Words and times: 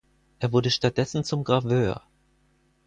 Er 0.39 0.51
wurde 0.51 0.71
stattdessen 0.71 1.23
zum 1.23 1.43
Graveur. 1.43 2.01